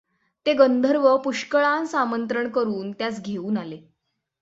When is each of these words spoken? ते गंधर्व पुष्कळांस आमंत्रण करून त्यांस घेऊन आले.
ते 0.45 0.53
गंधर्व 0.53 1.17
पुष्कळांस 1.17 1.95
आमंत्रण 1.95 2.49
करून 2.49 2.91
त्यांस 2.91 3.21
घेऊन 3.21 3.57
आले. 3.57 3.77